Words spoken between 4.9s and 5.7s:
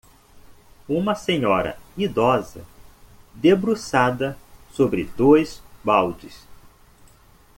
dois